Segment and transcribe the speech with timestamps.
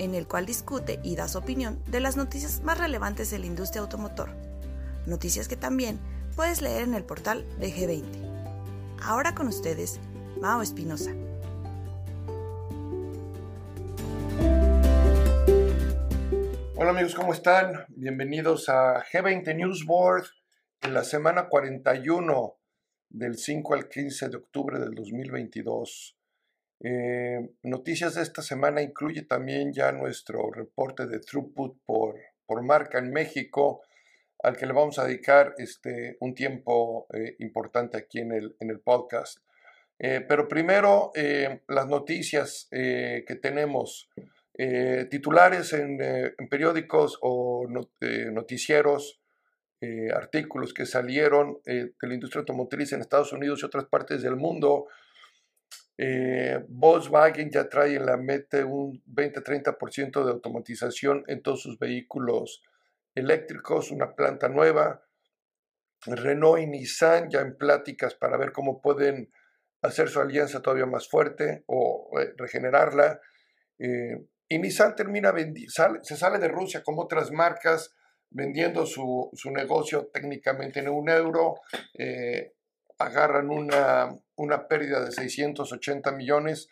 [0.00, 3.44] en el cual discute y da su opinión de las noticias más relevantes de la
[3.44, 4.30] industria automotor.
[5.06, 6.00] Noticias que también
[6.34, 8.98] puedes leer en el portal de G20.
[9.02, 10.00] Ahora con ustedes,
[10.40, 11.10] Mao Espinosa.
[16.76, 17.84] Hola amigos, ¿cómo están?
[17.88, 20.24] Bienvenidos a G20 News Board
[20.80, 22.56] en la semana 41
[23.10, 26.19] del 5 al 15 de octubre del 2022.
[26.82, 32.98] Eh, noticias de esta semana incluye también ya nuestro reporte de throughput por, por marca
[32.98, 33.82] en México,
[34.42, 38.70] al que le vamos a dedicar este, un tiempo eh, importante aquí en el, en
[38.70, 39.38] el podcast.
[39.98, 41.12] Eh, pero primero,
[41.68, 44.08] las noticias que tenemos,
[45.10, 49.20] titulares en, en, periódicos o noticieros,
[50.14, 54.86] artículos que salieron de la industria automotriz en Estados Unidos y otras partes del mundo
[56.02, 62.62] eh, Volkswagen ya trae en la meta un 20-30% de automatización en todos sus vehículos
[63.14, 65.04] eléctricos, una planta nueva.
[66.06, 69.30] Renault y Nissan ya en pláticas para ver cómo pueden
[69.82, 73.20] hacer su alianza todavía más fuerte o eh, regenerarla.
[73.78, 75.34] Eh, y Nissan termina
[76.00, 77.94] se sale de Rusia como otras marcas
[78.30, 81.56] vendiendo su, su negocio técnicamente en un euro
[83.00, 86.68] agarran una, una pérdida de 680 millones,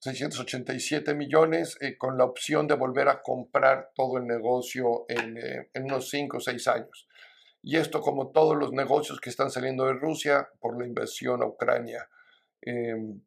[0.00, 5.70] 687 millones, eh, con la opción de volver a comprar todo el negocio en, eh,
[5.74, 7.06] en unos 5 o 6 años.
[7.60, 11.46] Y esto como todos los negocios que están saliendo de Rusia por la inversión a
[11.46, 12.08] Ucrania.
[12.62, 13.20] Em,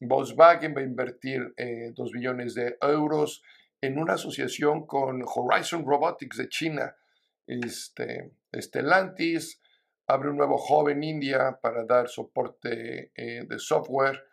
[0.00, 3.42] Volkswagen va a invertir 2 eh, billones de euros
[3.80, 6.94] en una asociación con Horizon Robotics de China,
[7.46, 9.59] este, Stellantis,
[10.10, 14.26] abre un nuevo hub en India para dar soporte eh, de software.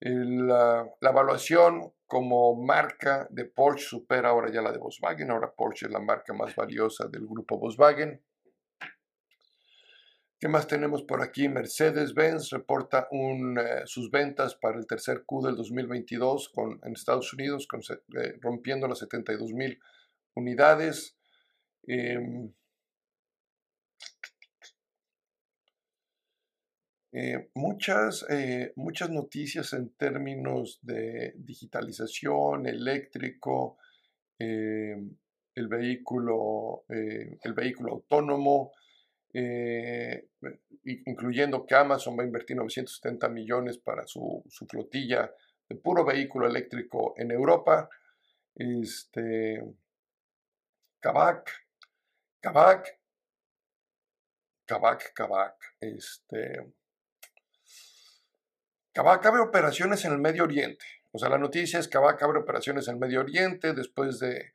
[0.00, 5.30] La, evaluación como marca de Porsche supera ahora ya la de Volkswagen.
[5.30, 8.22] Ahora Porsche es la marca más valiosa del grupo Volkswagen.
[10.40, 11.48] ¿Qué más tenemos por aquí?
[11.48, 17.66] Mercedes-Benz reporta eh, sus ventas para el tercer Q del 2022 con, en Estados Unidos,
[17.90, 19.80] eh, rompiendo las 72 mil
[20.34, 21.16] unidades.
[21.86, 22.52] Em,
[27.20, 33.78] Eh, muchas, eh, muchas noticias en términos de digitalización, eléctrico,
[34.38, 34.96] eh,
[35.52, 38.70] el, vehículo, el vehículo autónomo,
[40.84, 45.28] incluyendo que Amazon va a invertir 970 millones para su, su flotilla
[45.68, 47.88] de puro vehículo eléctrico en Europa.
[48.54, 49.60] Este,
[51.00, 51.50] Kavak,
[52.40, 52.96] Kavak,
[54.64, 56.78] Kavak, este,
[58.98, 60.84] Kavak abre operaciones en el Medio Oriente.
[61.12, 64.50] O sea, la noticia es que Kavak abre operaciones en el Medio Oriente después de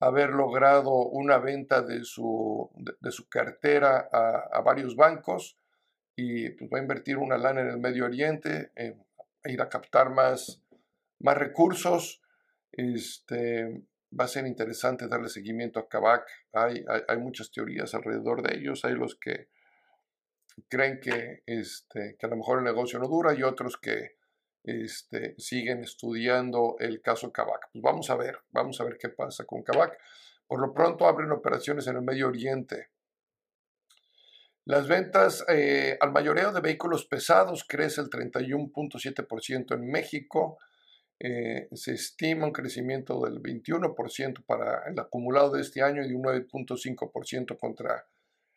[0.00, 5.56] haber logrado una venta de su, de, su cartera a, varios bancos
[6.16, 8.98] y pues, va a invertir una lana en el Medio Oriente, eh,
[9.44, 10.60] ir a captar más,
[11.20, 12.20] más recursos.
[12.72, 13.84] Este,
[14.18, 16.26] va a ser interesante darle seguimiento a Kavak.
[16.54, 18.84] Hay, hay, hay, muchas teorías alrededor de ellos.
[18.84, 19.46] Hay los que
[20.68, 24.16] creen que, este, que a lo mejor el negocio no dura y otros que
[24.64, 27.70] este, siguen estudiando el caso Kavak.
[27.72, 29.98] Pues vamos a ver, vamos a ver qué pasa con Kavak.
[30.46, 32.90] Por lo pronto abren operaciones en el Medio Oriente.
[34.64, 40.58] Las ventas eh, al mayoreo de vehículos pesados crece el 31.7% en México.
[41.20, 46.14] Eh, se estima un crecimiento del 21% para el acumulado de este año y de
[46.16, 48.06] un 9.5% contra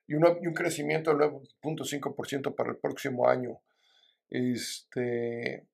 [0.10, 3.62] y, un crecimiento del 9.5% para el próximo año.
[4.28, 5.68] Este,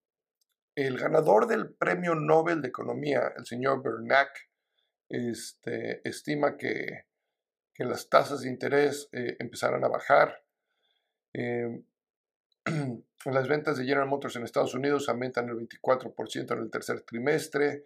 [0.75, 4.49] el ganador del Premio Nobel de Economía, el señor Bernac,
[5.07, 7.05] este, estima que,
[7.77, 10.43] las tasas de interés eh, empezarán a bajar.
[11.33, 11.83] Eh,
[13.25, 17.83] las ventas de General Motors en Estados Unidos aumentan el 24% en el tercer trimestre.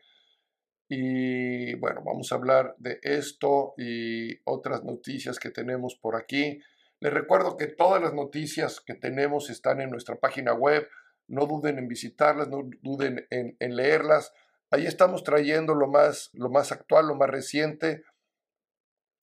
[0.92, 6.60] Y bueno, vamos a hablar de esto y otras noticias que tenemos por aquí.
[7.00, 10.90] Les recuerdo que todas las noticias que tenemos están en nuestra página web.
[11.28, 14.34] No duden en visitarlas, no duden en, leerlas.
[14.72, 18.04] ahí estamos trayendo lo más, lo más actual, lo más reciente,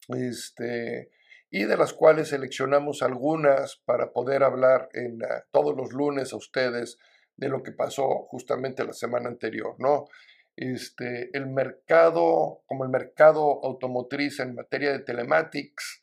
[0.08, 1.10] este,
[1.50, 6.36] y de las cuales seleccionamos algunas para poder hablar en ah, todos los lunes a
[6.36, 6.96] ustedes
[7.34, 10.06] de lo que pasó justamente la semana anterior, ¿no?
[10.56, 16.02] Este, el mercado, como el mercado automotriz en materia de telematics,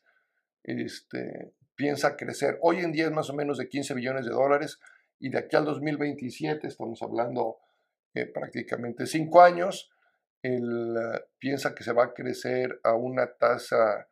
[0.62, 2.58] este, piensa crecer.
[2.62, 4.78] Hoy en día es más o menos de 15 billones de dólares
[5.18, 7.58] y de aquí al 2027, estamos hablando
[8.14, 9.90] eh, prácticamente cinco años,
[10.42, 14.08] él ah, piensa que se va a crecer a una tasa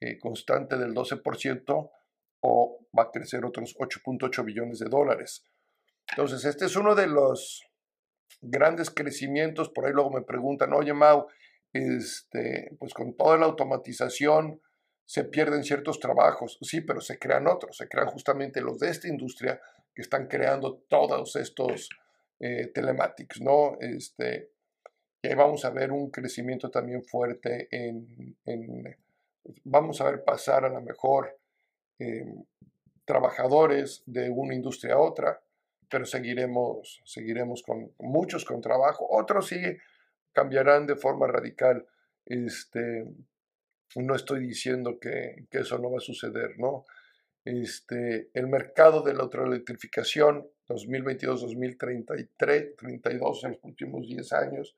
[0.00, 1.90] eh, constante del 12%
[2.42, 5.44] o va a crecer otros 8.8 billones de dólares.
[6.10, 7.69] Entonces, este es uno de los
[8.40, 9.70] grandes crecimientos.
[9.70, 11.26] Por ahí luego me preguntan, oye Mau,
[11.72, 14.60] este, pues con toda la automatización
[15.04, 16.58] se pierden ciertos trabajos.
[16.62, 19.60] Sí, pero se crean otros, se crean justamente los de esta industria
[19.94, 21.88] que están creando todos estos
[22.38, 23.76] eh, telematics, ¿no?
[23.80, 24.50] Este,
[25.22, 28.06] y ahí vamos a ver un crecimiento también fuerte en
[29.64, 31.38] vamos a ver pasar a lo mejor
[31.98, 32.44] em,
[33.04, 35.40] trabajadores de una industria a otra,
[35.90, 39.60] pero seguiremos, seguiremos con muchos con trabajo, otros sí
[40.32, 41.86] cambiarán de forma radical.
[42.24, 43.04] Este,
[43.96, 46.84] no estoy diciendo que, eso no va a suceder, ¿no?
[47.44, 54.76] Este, el mercado de la autoelectrificación 2022-2033, 32 en los últimos 10 años,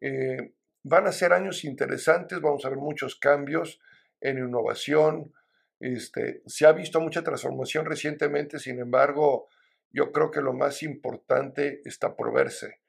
[0.00, 0.52] eh,
[0.84, 3.80] Van a ser años interesantes, vamos a ver muchos cambios
[4.20, 5.32] en innovación.
[5.78, 9.46] Este, se ha visto mucha transformación recientemente, sin embargo,
[9.92, 12.80] yo creo que lo más importante está por verse.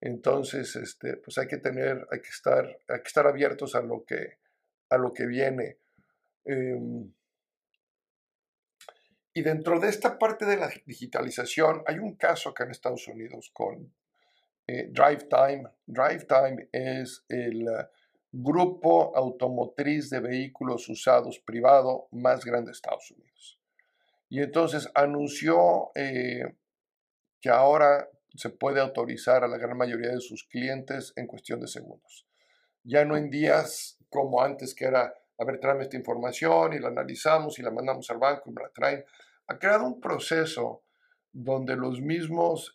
[0.00, 4.04] Entonces, este, pues hay que tener, hay que estar, hay que estar abiertos a lo
[4.04, 4.38] que,
[4.90, 5.78] a lo que viene.
[6.44, 7.12] Em,
[9.34, 13.50] y dentro de esta parte de la digitalización, hay un caso acá en Estados Unidos
[13.52, 13.94] con
[14.66, 15.64] eh, Drive Time.
[15.86, 17.88] Drive Time es el eh,
[18.32, 23.61] grupo automotriz de vehículos usados privado más grande de Estados Unidos.
[24.32, 26.56] Y entonces anunció eh,
[27.38, 31.66] que ahora se puede autorizar a la gran mayoría de sus clientes en cuestión de
[31.66, 32.26] segundos.
[32.82, 36.88] Ya no en días como antes que era, a ver, tráeme esta información y la
[36.88, 39.04] analizamos y la mandamos al banco y me la traen.
[39.48, 40.82] Ha creado un proceso
[41.30, 42.74] donde los mismos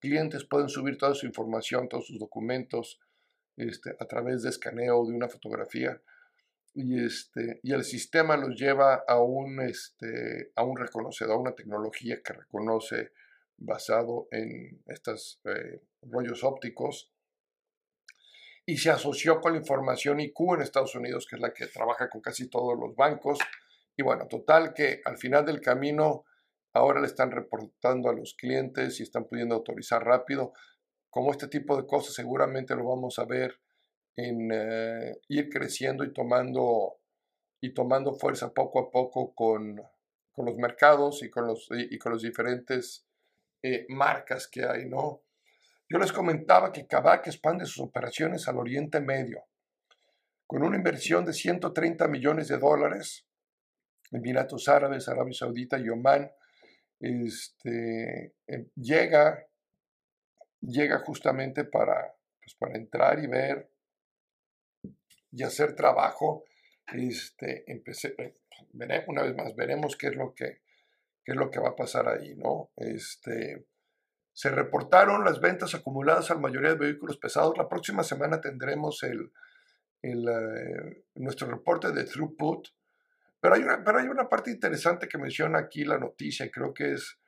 [0.00, 2.98] clientes pueden subir toda su información, todos sus documentos
[3.56, 6.02] este, a través de escaneo de una fotografía
[6.76, 11.54] y, este, y el sistema los lleva a un, este, a un reconocedor, a una
[11.54, 13.12] tecnología que reconoce
[13.56, 17.10] basado en estos eh, rollos ópticos
[18.66, 22.08] y se asoció con la información IQ en Estados Unidos, que es la que trabaja
[22.10, 23.38] con casi todos los bancos.
[23.96, 26.24] Y bueno, total que al final del camino
[26.76, 30.52] Ahora le están reportando a los clientes y están pudiendo autorizar rápido.
[31.08, 33.58] Como este tipo de cosas seguramente lo vamos a ver
[34.16, 36.98] en eh, ir creciendo y tomando,
[37.60, 39.80] y tomando fuerza poco a poco con,
[40.38, 43.06] los mercados y con los, y, con los diferentes
[43.62, 45.22] eh, marcas que hay, ¿no?
[45.88, 49.44] Yo les comentaba que Kavak expande sus operaciones al Oriente Medio
[50.46, 53.26] con una inversión de 130 millones de dólares.
[54.12, 56.30] Emiratos Árabes, Arabia Saudita y Oman
[57.00, 59.46] este, em, llega,
[60.60, 63.70] llega justamente para, pues, para entrar y ver
[65.32, 66.44] y hacer trabajo.
[66.92, 68.36] Este, empecé, eh,
[69.06, 70.62] una vez más, veremos qué es lo que,
[71.24, 72.70] qué es lo que va a pasar ahí, ¿no?
[72.76, 73.66] Este,
[74.32, 77.56] se reportaron las ventas acumuladas a la mayoría de vehículos pesados.
[77.56, 79.32] La próxima semana tendremos el,
[80.02, 82.68] el eh, nuestro reporte de throughput
[83.46, 86.74] pero hay, una, pero hay una parte interesante que menciona aquí la noticia y creo
[86.74, 87.18] que es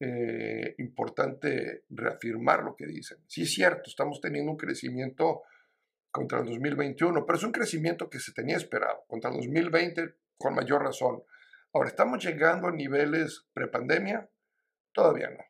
[0.00, 3.18] eh, importante reafirmar lo que dicen.
[3.28, 5.42] Sí es cierto, estamos teniendo un crecimiento
[6.18, 9.04] contra el 2021, pero es un crecimiento que se tenía esperado.
[9.06, 11.22] Contra el 2020, con mayor razón.
[11.72, 14.28] Ahora, ¿estamos llegando a niveles prepandemia?
[14.92, 15.44] Todavía no.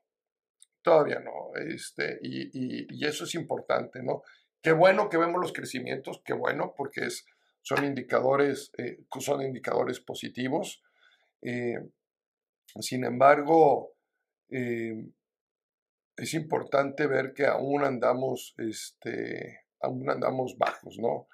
[0.83, 1.55] Todavía no.
[1.57, 4.23] Este, y, y, eso es importante, ¿no?
[4.63, 7.25] Qué bueno que vemos los crecimientos, qué bueno, porque es
[7.63, 10.83] son indicadores, eh, son indicadores positivos.
[11.43, 11.79] Eh,
[12.81, 13.93] sin embargo,
[14.51, 14.95] eh,
[16.17, 21.29] es importante ver que aún andamos, este, aún andamos bajos, ¿no?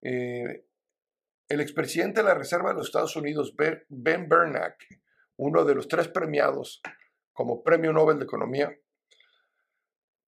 [0.00, 5.00] el expresidente de la Reserva de los Estados Unidos, Ben Bernanke,
[5.38, 6.80] uno de los tres premiados
[7.32, 8.70] como Premio Nobel de Economía,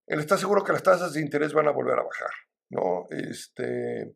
[0.07, 2.31] él está seguro que las tasas de interés van a volver a bajar,
[2.69, 3.07] ¿no?
[3.11, 4.15] Este,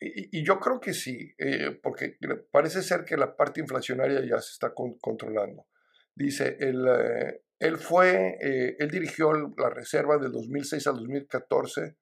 [0.00, 2.16] y, yo creo que sí, eh, porque
[2.50, 5.66] parece ser que la parte inflacionaria ya se está controlando.
[6.14, 11.96] Dice, el, eh, él fue, eh, él dirigió la reserva del 2006 al 2014,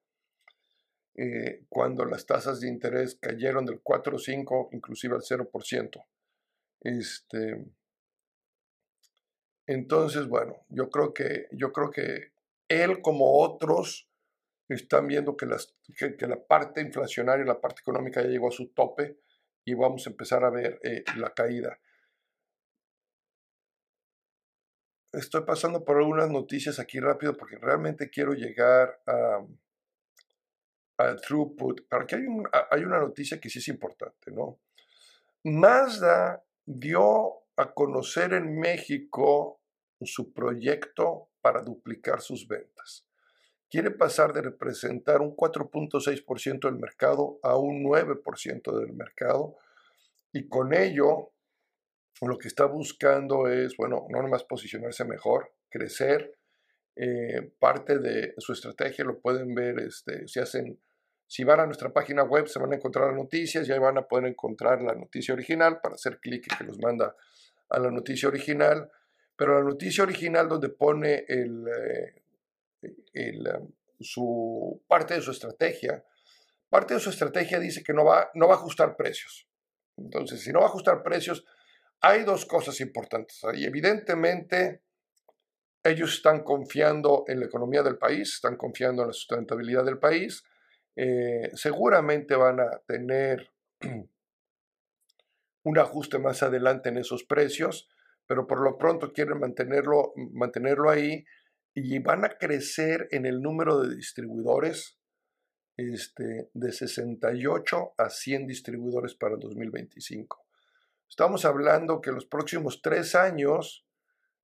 [1.17, 6.05] eh, cuando las tasas de interés cayeron del 4 o 5, inclusive al 0%.
[6.81, 7.65] Este,
[9.65, 12.33] entonces, bueno, yo creo que, yo creo que
[12.67, 14.09] él como otros
[14.67, 15.47] están viendo que,
[16.17, 19.19] que, la parte inflacionaria, la parte económica ya llegó a su tope
[19.63, 21.79] y vamos a empezar a ver eh, la caída.
[25.17, 29.45] Estoy pasando por algunas noticias aquí rápido porque realmente quiero llegar a,
[30.97, 31.87] al throughput.
[31.87, 32.23] Para que hay,
[32.71, 34.59] hay una noticia que sí es importante, ¿no?
[35.43, 39.61] Mazda dio a conocer en México
[40.01, 43.07] su proyecto para duplicar sus ventas.
[43.69, 49.55] Quiere pasar de representar un 4.6% del mercado a un 9% del mercado
[50.33, 51.34] y con ello
[52.21, 56.37] lo que está buscando es, bueno, no nomás posicionarse mejor, crecer.
[56.95, 60.79] Eh, parte de su estrategia lo pueden ver, este, si hacen,
[61.27, 63.97] si van a nuestra página web se van a encontrar las noticias y ahí van
[63.97, 67.13] a poder encontrar la noticia original para hacer clic que los manda
[67.69, 68.89] a la noticia original.
[69.35, 72.23] Pero la noticia original donde pone el, eh,
[73.13, 76.03] el, um, su parte de su estrategia,
[76.69, 79.47] parte de su estrategia dice que no va, no va a ajustar precios.
[79.97, 81.45] Entonces, si no va a ajustar precios,
[82.01, 83.41] hay dos cosas importantes.
[83.55, 84.83] Y evidentemente,
[85.83, 90.43] ellos están confiando en la economía del país, están confiando en la sustentabilidad del país.
[90.95, 93.51] Eh, seguramente van a tener
[95.63, 97.89] un ajuste más adelante en esos precios,
[98.27, 101.25] pero por lo pronto quieren mantenerlo, mantenerlo ahí
[101.73, 104.97] y van a crecer en el número de distribuidores
[105.77, 110.44] este, de 68 a 100 distribuidores para el 2025.
[111.15, 113.87] Estamos hablando que los próximos tres años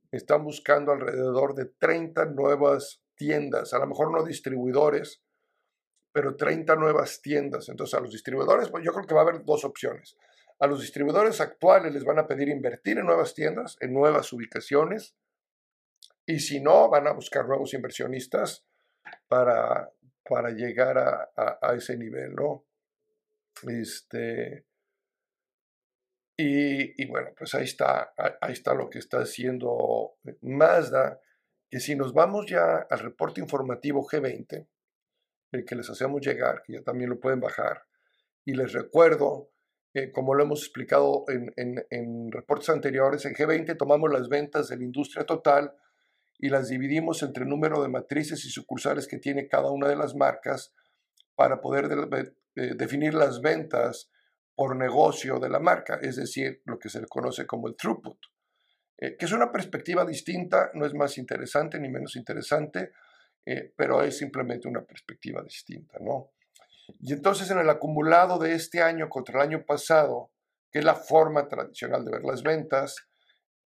[0.10, 5.22] están buscando alrededor de 30 nuevas tiendas, a lo mejor no distribuidores,
[6.14, 7.68] pero 30 nuevas tiendas.
[7.68, 10.16] Entonces a los distribuidores, pues yo creo que va a haber dos opciones.
[10.60, 15.14] A los distribuidores actuales les van a pedir invertir en nuevas tiendas, en nuevas ubicaciones,
[16.26, 18.64] y si no, van a buscar nuevos inversionistas
[19.28, 19.92] para,
[20.24, 22.64] para llegar a, a ese nivel, ¿no?
[23.68, 24.71] Este,
[26.38, 31.20] y, bueno, pues ahí está, ahí está lo que está haciendo Mazda,
[31.70, 34.68] que si nos vamos ya al reporte informativo G20,
[35.52, 37.84] el que les hacemos llegar, que ya también lo pueden bajar,
[38.44, 39.52] y les recuerdo,
[39.94, 44.84] eh, como lo hemos explicado en, reportes anteriores, en G20 tomamos las ventas de la
[44.84, 45.76] industria total
[46.40, 49.96] y las dividimos entre el número de matrices y sucursales que tiene cada una de
[49.96, 50.74] las marcas
[51.36, 51.88] para poder
[52.56, 54.10] eh, definir las ventas
[54.56, 58.18] por negocio de la marca, es decir, lo que se le conoce como el throughput,
[58.98, 62.92] eh, que es una perspectiva distinta, no es más interesante ni menos interesante,
[63.44, 66.32] eh, pero es simplemente una perspectiva distinta, ¿no?
[67.00, 70.32] Y entonces en el acumulado de este año contra el año pasado,
[70.72, 73.08] que es la forma tradicional de ver las ventas,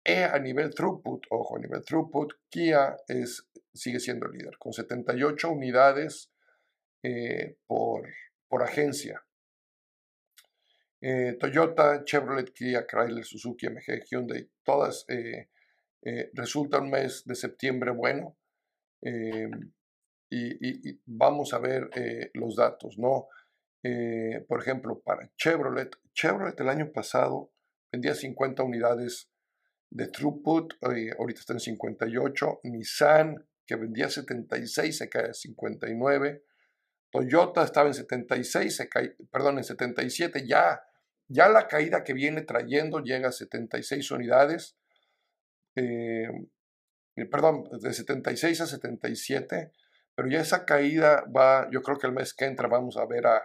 [0.05, 5.51] eh, a nivel throughput, ojo, a nivel throughput, Kia es, sigue siendo líder, con 78
[5.51, 6.31] unidades
[7.67, 8.09] por,
[8.49, 9.23] por agencia.
[11.07, 15.51] Eh, Toyota, Chevrolet, Kia, Chrysler, Suzuki, MG, Hyundai, todas eh,
[16.01, 18.39] eh, resulta un mes de septiembre bueno.
[19.03, 21.91] Y, vamos a ver
[22.33, 23.29] los datos, ¿no?
[24.49, 27.53] por ejemplo, para Chevrolet, Chevrolet el año pasado
[27.93, 29.31] vendía 50 unidades
[29.91, 32.61] de throughput, ahorita está en 58.
[32.65, 36.45] Nissan, que vendía 76, se cae a 59.
[37.11, 40.81] Toyota estaba en 76, se cae, perdón, en 77, ya
[41.29, 44.77] ya la caída que viene trayendo llega a 76 unidades,
[45.77, 46.29] eh,
[47.17, 49.73] eh, perdón, de 76 a 77,
[50.15, 53.27] pero ya esa caída va, yo creo que el mes que entra vamos a ver
[53.27, 53.43] a,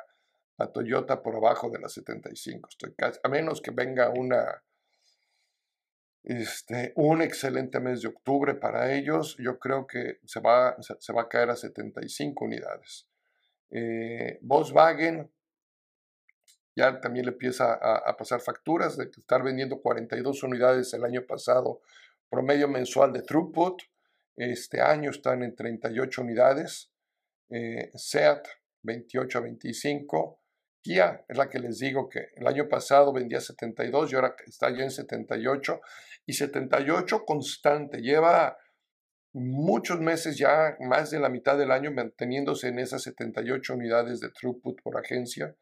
[0.74, 2.94] Toyota por abajo de las 75, estoy
[3.24, 4.62] a menos que venga una,
[6.24, 11.22] este, un excelente mes de octubre para ellos, yo creo que se va, se, va
[11.22, 13.08] a caer a 75 unidades.
[13.70, 15.32] Eh, Volkswagen
[16.80, 21.82] ya también le empieza a, pasar facturas de estar vendiendo 42 unidades el año pasado,
[22.30, 23.82] promedio mensual de throughput.
[24.38, 26.90] Este año están en 38 unidades.
[27.50, 28.48] Eh, SEAT
[28.84, 30.40] 28 a 25.
[30.82, 34.70] Kia es la que les digo que el año pasado vendía 72 y ahora está
[34.70, 35.82] ya en 78.
[36.28, 38.02] Y 78 constante.
[38.02, 38.58] Lleva
[39.34, 44.30] muchos meses ya, más de la mitad del año, manteniéndose en esas 78 unidades de
[44.30, 45.54] throughput por agencia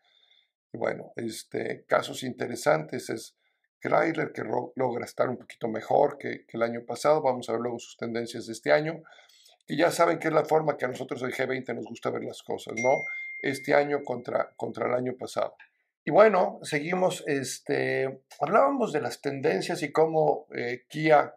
[0.77, 3.35] bueno, este, casos interesantes es
[3.79, 7.21] Chrysler que logra estar un poquito mejor que, el año pasado.
[7.21, 9.03] Vamos a ver luego sus tendencias de este año.
[9.67, 12.23] Y ya saben que es la forma que a nosotros del G20 nos gusta ver
[12.23, 13.03] las cosas, ¿no?
[13.41, 15.55] Este año contra, contra el año pasado.
[16.05, 21.35] Y bueno, seguimos, este, hablábamos de las tendencias y cómo eh, Kia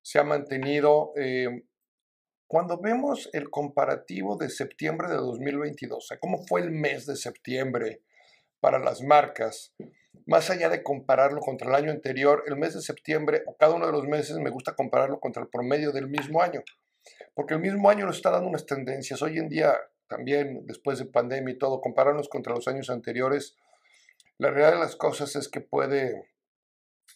[0.00, 1.12] se ha mantenido.
[1.16, 1.64] Eh,
[2.46, 7.16] cuando vemos el comparativo de septiembre de 2022, o sea, cómo fue el mes de
[7.16, 8.02] septiembre
[8.62, 9.74] para las marcas,
[10.24, 13.86] más allá de compararlo contra el año anterior, el mes de septiembre o cada uno
[13.86, 16.62] de los meses me gusta compararlo contra el promedio del mismo año,
[17.34, 19.20] porque el mismo año nos está dando unas tendencias.
[19.20, 19.74] Hoy en día,
[20.06, 23.56] también después de pandemia y todo, compararnos contra los años anteriores,
[24.38, 26.31] la realidad de las cosas es que puede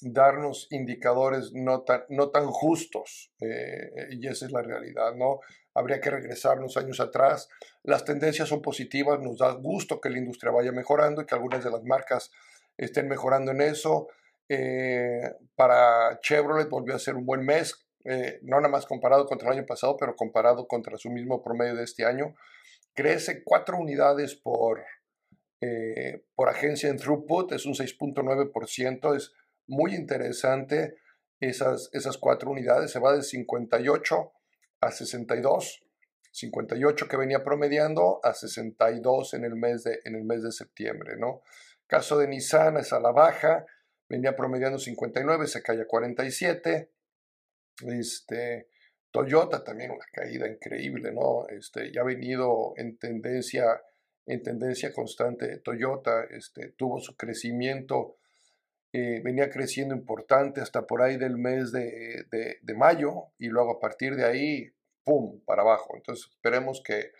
[0.00, 5.40] darnos indicadores no tan, no tan justos, eh, y esa es la realidad, ¿no?
[5.74, 7.48] Habría que regresar unos años atrás.
[7.82, 11.62] Las tendencias son positivas, nos da gusto que la industria vaya mejorando y que algunas
[11.64, 12.30] de las marcas
[12.76, 14.08] estén mejorando en eso.
[14.48, 19.48] Eh, para Chevrolet volvió a ser un buen mes, eh, no nada más comparado contra
[19.48, 22.34] el año pasado, pero comparado contra su mismo promedio de este año.
[22.94, 24.84] Crece cuatro unidades por,
[25.60, 29.32] eh, por agencia en throughput, es un 6.9%, es
[29.66, 30.96] muy interesante
[31.40, 34.32] esas, esas cuatro unidades, se va de 58
[34.80, 35.82] a 62,
[36.32, 41.16] 58 que venía promediando a 62 en el mes de, en el mes de septiembre,
[41.18, 41.42] ¿no?
[41.86, 43.64] Caso de Nissan es a la baja,
[44.08, 46.90] venía promediando 59, se cae a 47.
[47.86, 48.68] Este,
[49.10, 51.46] Toyota también una caída increíble, ¿no?
[51.48, 53.64] Este, ya ha venido en tendencia,
[54.26, 55.58] en tendencia constante.
[55.58, 58.18] Toyota este, tuvo su crecimiento,
[58.96, 62.24] eh, venía creciendo importante hasta por ahí del mes de,
[62.62, 64.72] de mayo y luego a partir de ahí,
[65.04, 65.94] ¡pum!, para abajo.
[65.96, 67.12] Entonces esperemos que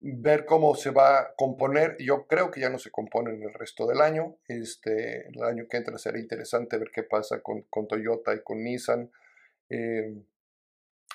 [0.00, 1.96] ver cómo se va a componer.
[1.98, 4.36] Yo creo que ya no se compone en el resto del año.
[4.46, 9.10] Este, el año que entra será interesante ver qué pasa con, Toyota y con Nissan.
[9.70, 10.14] Eh,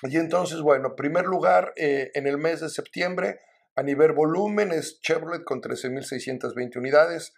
[0.02, 3.38] y entonces, bueno, primer lugar eh, en el mes de septiembre
[3.76, 7.34] a nivel volumen es Chevrolet con 13.620 unidades,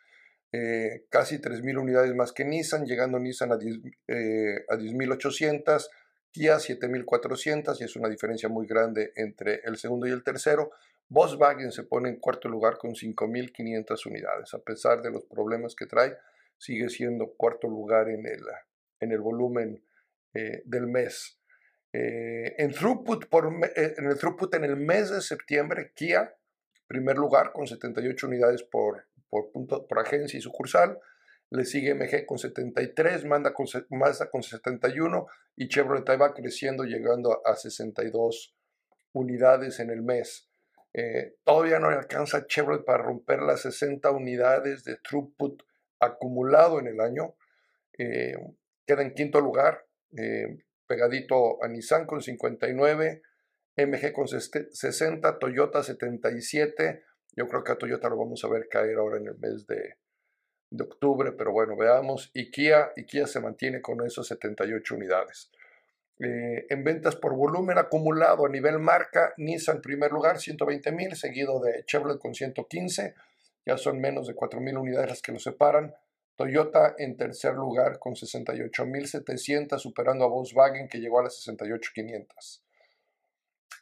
[0.52, 5.88] eh, casi 3.000 unidades más que Nissan, llegando Nissan a 10.800,
[6.30, 10.70] Kia 7.400 y es una diferencia muy grande entre el segundo y el tercero.
[11.08, 14.54] Volkswagen se pone en cuarto lugar con 5.500 unidades.
[14.54, 16.16] A pesar de los problemas que trae,
[16.58, 18.42] sigue siendo cuarto lugar en el,
[19.00, 19.82] en el volumen
[20.34, 21.38] eh, del mes.
[21.92, 26.34] Eh, en, throughput por, eh, en el throughput en el mes de septiembre, Kia,
[26.86, 29.06] primer lugar con 78 unidades por,
[29.36, 30.98] por, punto, agencia y sucursal.
[31.50, 37.40] Le sigue MG con 73, Mazda con, Mazda con 71 y Chevrolet va creciendo llegando
[37.46, 38.54] a 62
[39.12, 40.48] unidades en el mes.
[40.92, 45.62] Eh, todavía no alcanza Chevrolet para romper las 60 unidades de throughput
[46.00, 47.36] acumulado en el año.
[47.98, 48.34] Eh,
[48.86, 53.22] queda en quinto lugar, eh, pegadito a Nissan con 59,
[53.76, 57.04] MG con 60, Toyota 77.
[57.36, 59.98] Yo creo que a Toyota lo vamos a ver caer ahora en el mes de,
[60.70, 62.30] de octubre, pero bueno, veamos.
[62.34, 65.50] Y Kia, y Kia se mantiene con esos 78 unidades.
[66.18, 71.14] Eh, en ventas por volumen acumulado a nivel marca, Nissan en primer lugar, 120 mil,
[71.14, 73.14] seguido de Chevrolet con 115,
[73.66, 75.94] ya son menos de 4 mil unidades las que lo separan.
[76.36, 82.62] Toyota en tercer lugar con 68.700, superando a Volkswagen que llegó a las 68.500.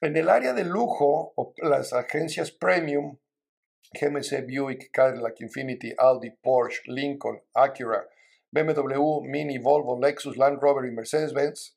[0.01, 3.19] En el área de lujo, las agencias premium,
[3.95, 8.07] GMC, Buick, Cadillac, Infinity, Audi, Porsche, Lincoln, Acura,
[8.51, 11.77] BMW, Mini, Volvo, Lexus, Land Rover y Mercedes-Benz,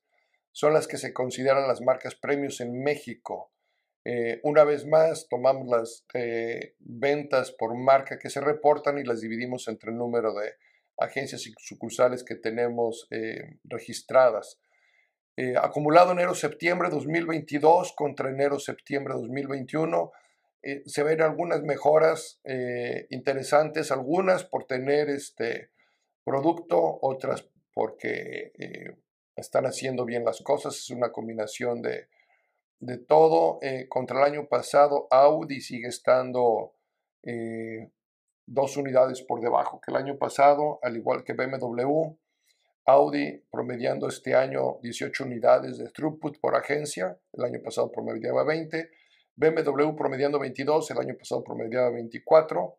[0.52, 3.52] son las que se consideran las marcas premios en México.
[4.10, 9.22] Eh, una vez más, tomamos las eh, ventas por marca que se reportan y las
[9.22, 10.54] dividimos entre el número de
[10.98, 14.60] agencias y sucursales que tenemos eh, registradas.
[15.62, 20.12] acumulado enero-septiembre 2022 contra enero-septiembre 2021,
[20.86, 22.42] se ven algunas mejoras
[23.10, 25.72] interesantes, algunas por tener este
[26.24, 28.52] producto, otras porque
[29.38, 32.08] están haciendo bien las cosas, es una combinación de,
[33.08, 33.60] todo.
[33.62, 36.74] Eh, contra el año pasado, Audi sigue estando
[37.24, 37.92] eh,
[38.46, 42.16] dos unidades por debajo que el año pasado, al igual que BMW.
[42.86, 48.90] Audi promediando este año 18 unidades de throughput por agencia, el año pasado promediaba 20.
[49.38, 52.78] BMW promediando 22, el año pasado promediaba 24.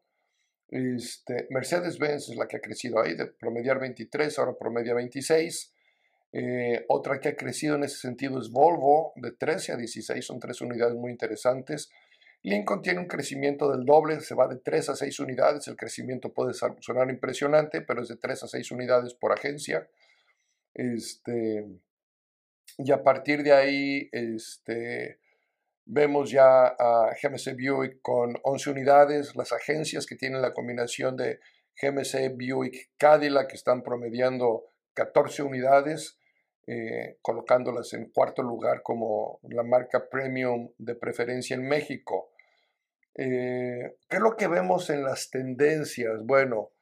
[0.70, 5.72] Este, Mercedes-Benz es la que ha crecido ahí, de promediar 23, ahora promedia 26.
[6.32, 10.40] Eh, otra que ha crecido en ese sentido es Volvo, de 13 a 16, son
[10.40, 11.90] tres unidades muy interesantes.
[12.42, 16.32] Lincoln tiene un crecimiento del doble, se va de 3 a 6 unidades, el crecimiento
[16.32, 19.88] puede sonar impresionante, pero es de 3 a 6 unidades por agencia.
[20.74, 21.66] Este,
[22.78, 25.18] y a partir de ahí, este,
[25.88, 31.40] vemos ya a GMC Buick con 11 unidades, las agencias que tienen la combinación de
[31.80, 36.18] GMC Buick Cadillac que están promediando 14 unidades,
[36.66, 42.32] eh, colocándolas en cuarto lugar como la marca premium de preferencia en México.
[43.14, 46.20] Eh, ¿Qué es lo que vemos en las tendencias?
[46.24, 46.72] Bueno,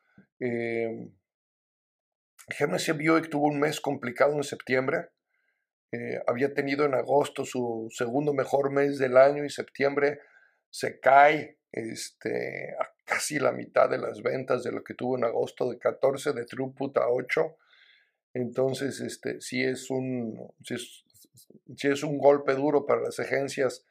[0.40, 1.10] eh,
[2.58, 5.10] GMC Buick tuvo un mes complicado en septiembre.
[6.26, 10.20] Había tenido en agosto su segundo mejor mes del año y septiembre
[10.68, 15.24] se cae este, a casi la mitad de las ventas de lo que tuvo en
[15.24, 17.56] agosto, de 14 de throughput a 8.
[18.34, 23.86] Entonces, este, sí, es un, sí es, un golpe duro para las agencias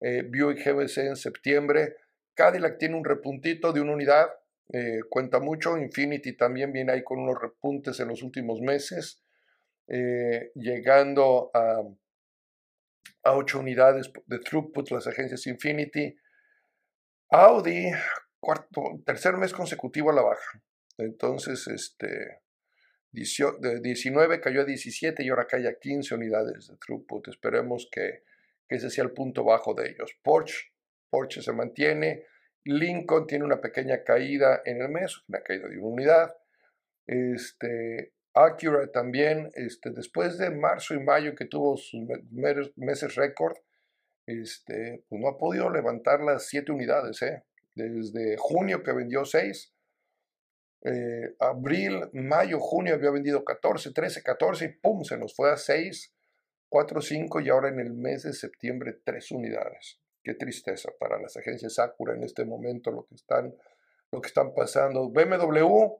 [0.00, 1.96] eh, Buick GBC en septiembre.
[2.34, 4.28] Cadillac tiene un repuntito de una unidad,
[4.72, 5.78] eh, cuenta mucho.
[5.78, 9.22] Infinity también viene ahí con unos repuntes en los últimos meses,
[9.88, 11.82] eh, llegando a,
[13.24, 16.16] a 8 unidades de throughput las agencias Infinity.
[17.30, 17.90] Audi,
[18.40, 20.62] cuarto, tercer mes consecutivo a la baja.
[20.96, 22.40] Entonces, este,
[23.12, 27.28] de 19 cayó a 17 y ahora cae a 15 unidades de throughput.
[27.28, 28.24] Esperemos que,
[28.68, 30.14] ese sea el punto bajo de ellos.
[30.22, 30.72] Porsche,
[31.08, 32.26] Porsche se mantiene.
[32.64, 36.36] Lincoln tiene una pequeña caída en el mes, una caída de una unidad.
[37.06, 42.00] Este, Acura también, este, después de marzo y mayo que tuvo sus
[42.76, 43.56] meses récord,
[44.26, 47.22] este, pues no ha podido levantar las 7 unidades.
[47.22, 47.44] ¿eh?
[47.74, 49.74] Desde junio que vendió 6,
[50.84, 55.56] eh, abril, mayo, junio había vendido 14, 13, 14 y pum, se nos fue a
[55.56, 56.14] 6,
[56.68, 60.00] 4, 5 y ahora en el mes de septiembre 3 unidades.
[60.22, 63.54] Qué tristeza para las agencias Sakura en este momento lo que están,
[64.12, 65.08] lo que están pasando.
[65.08, 65.96] BMW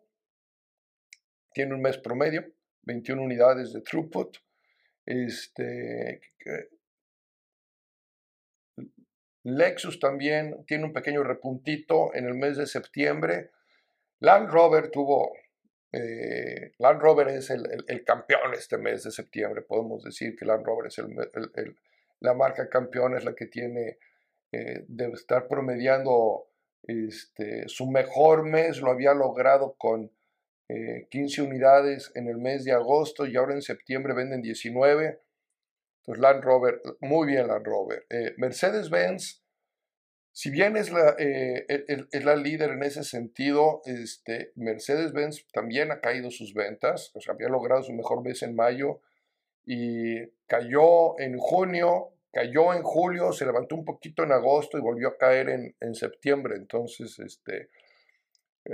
[1.59, 2.47] tiene un mes promedio,
[2.83, 4.37] 21 unidades de throughput.
[5.05, 6.21] Este,
[9.43, 13.51] Lexus también tiene un pequeño repuntito en el mes de septiembre
[14.21, 15.33] Land Rover tuvo,
[15.91, 20.87] eh, Land Rover es el, campeón este mes de septiembre, podemos decir que Land Rover
[20.87, 21.01] es
[22.21, 23.99] la marca campeón, es la que tiene,
[24.53, 26.47] eh, debe estar promediando
[26.85, 30.13] este, su mejor mes, lo había logrado con
[31.11, 35.21] 15 eh, unidades en el mes de agosto y ahora en septiembre venden 19.
[36.01, 38.07] Entonces Land Rover, muy bien Land Rover.
[38.37, 39.43] Mercedes-Benz
[40.39, 41.67] si bien es la, eh,
[42.13, 47.49] es la líder en ese sentido, este, Mercedes-Benz también ha caído sus ventas, o había
[47.49, 49.01] logrado su mejor mes en mayo
[49.67, 55.09] y cayó en junio, cayó en julio, se levantó un poquito en agosto y volvió
[55.09, 56.55] a caer en, en septiembre.
[56.55, 57.69] Entonces, este, eh,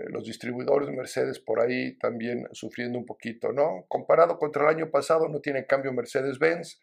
[0.08, 3.84] los distribuidores de Mercedes por ahí también sufriendo un poquito, ¿no?
[3.88, 6.80] Comparado contra el año pasado, no tiene cambio Mercedes-Benz.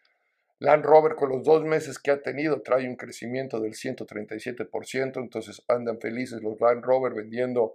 [0.58, 5.62] Land Rover con los dos meses que ha tenido trae un crecimiento del 137%, entonces
[5.66, 7.74] andan felices los Land Rover vendiendo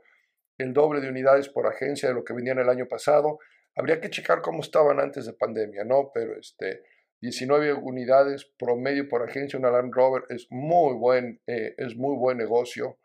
[0.58, 3.40] el doble de unidades por agencia de lo que vendían el año pasado.
[3.76, 6.12] Habría que checar cómo estaban antes de pandemia, ¿no?
[6.14, 6.82] Pero este,
[7.22, 12.38] 19 unidades promedio por agencia, una Land Rover es muy buen, eh, es muy buen
[12.38, 12.98] negocio,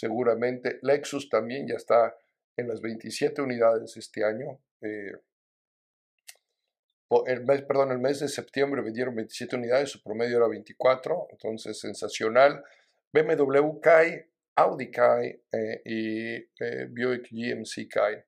[0.00, 0.78] seguramente.
[0.82, 2.16] Lexus también ya está
[2.56, 4.58] en las 27 unidades este año.
[4.80, 5.12] Eh,
[7.26, 11.78] el mes, perdón, el mes de septiembre vendieron 27 unidades, su promedio era 24, entonces
[11.78, 12.62] sensacional.
[13.12, 18.24] BMW cae, Audi cae eh, y eh, Buick GMC cae.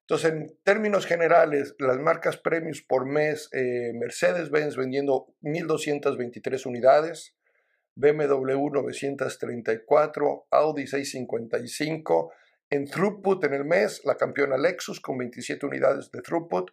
[0.00, 7.34] Entonces, en términos generales, las marcas premios por mes, eh, Mercedes-Benz vendiendo 1.223 unidades,
[7.96, 12.32] BMW 934, Audi 655.
[12.70, 16.70] En throughput en el mes, la campeona Lexus con 27 unidades de throughput,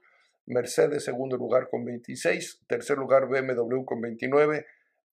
[0.47, 4.65] Mercedes segundo lugar con 26, tercer lugar BMW con 29,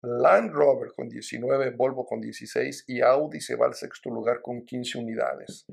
[0.03, 4.65] Land Rover con 19, Volvo con 16 y Audi se va al sexto lugar con
[4.65, 5.67] 15 unidades.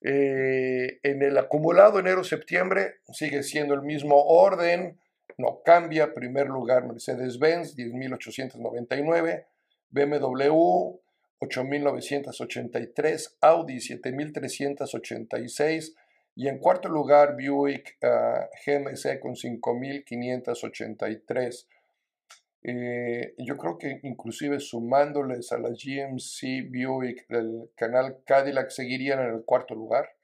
[0.00, 4.98] Eh, en el acumulado enero-septiembre sigue siendo el mismo orden,
[5.38, 6.14] no cambia.
[6.14, 9.46] Primer lugar Mercedes-Benz, 10.899,
[9.90, 11.00] BMW
[11.40, 15.94] 8.983, Audi 7.386,
[16.34, 21.66] y en cuarto lugar, Buick ah, GMC con 5.583.
[22.68, 29.34] Eh, yo creo que inclusive sumándoles a la GMC Buick del canal Cadillac seguirían en
[29.34, 30.16] el cuarto lugar.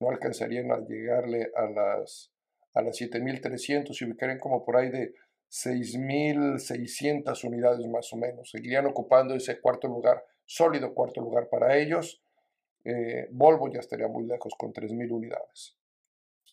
[0.00, 2.30] No alcanzarían a llegarle a las,
[2.74, 5.14] a las 7.300 y ubicarían como por ahí de
[5.50, 8.50] 6.600 unidades más o menos.
[8.50, 12.22] Seguirían ocupando ese cuarto lugar, sólido cuarto lugar para ellos.
[12.84, 15.76] Eh, Volvo ya estaría muy lejos con 3.000 unidades.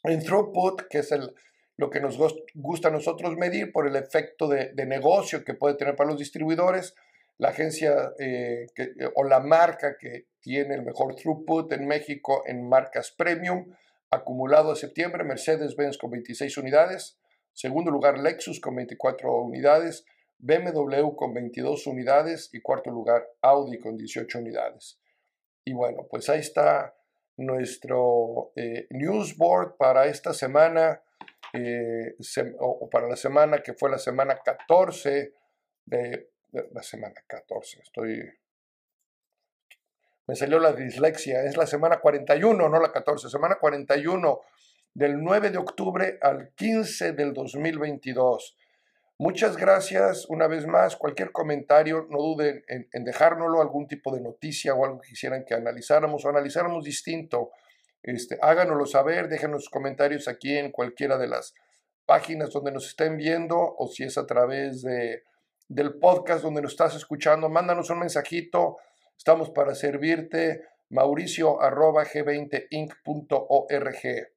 [0.04, 1.34] En throughput, que es el,
[1.78, 2.18] lo que nos
[2.54, 6.96] gusta a nosotros medir por el efecto de, negocio que puede tener para los distribuidores,
[7.38, 8.68] la agencia eh,
[9.16, 13.74] o la marca que tiene el mejor throughput en México en marcas premium,
[14.10, 17.18] acumulado a septiembre, Mercedes-Benz con 26 unidades,
[17.54, 20.06] segundo lugar Lexus con 24 unidades,
[20.40, 25.00] BMW con 22 unidades y cuarto lugar Audi con 18 unidades.
[25.64, 26.96] Y bueno, pues ahí está
[27.38, 31.02] nuestro eh, newsboard para esta semana,
[31.54, 32.16] eh,
[32.60, 35.34] o para la semana que fue la semana 14
[35.86, 36.30] de,
[36.72, 38.22] la semana 14, estoy...
[40.28, 44.42] Me salió la dislexia, es la semana 41, no la 14, semana 41
[44.94, 48.58] del 9 de octubre al 15 del 2022.
[49.18, 50.96] Muchas gracias una vez más.
[50.96, 55.54] Cualquier comentario, no duden en, dejárnoslo, algún tipo de noticia o algo que quisieran que
[55.54, 57.52] analizáramos o analizáramos distinto.
[58.04, 61.54] Este, háganoslo saber, déjenos comentarios aquí en cualquiera de las
[62.06, 65.24] páginas donde nos estén viendo o si es a través de,
[65.68, 68.78] del podcast donde nos estás escuchando, mándanos un mensajito.
[69.18, 70.64] Estamos para servirte.
[70.90, 74.32] Mauricio arroba g20inc.org.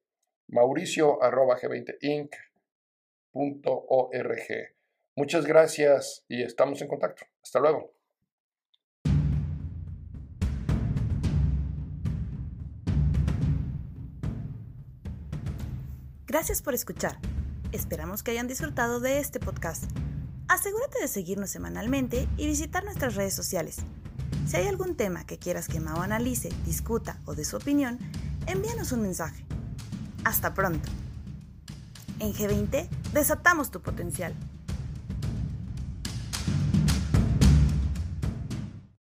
[0.47, 2.35] Mauricio arroba g20inc
[3.33, 4.75] .org.
[5.15, 7.25] Muchas gracias y estamos en contacto.
[7.43, 7.93] Hasta luego.
[16.25, 17.17] Gracias por escuchar.
[17.71, 19.85] Esperamos que hayan disfrutado de este podcast.
[20.47, 23.79] Asegúrate de seguirnos semanalmente y visitar nuestras redes sociales.
[24.49, 27.99] Si hay algún tema que quieras que Mao analice, discuta o dé su opinión,
[28.47, 29.45] envíanos un mensaje.
[30.23, 30.89] Hasta pronto.
[32.17, 34.33] En G20 desatamos tu potencial.